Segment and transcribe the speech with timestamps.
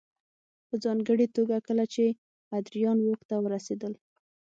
[0.67, 2.03] په ځانګړې توګه کله چې
[2.57, 3.93] ادریان واک ته ورسېدل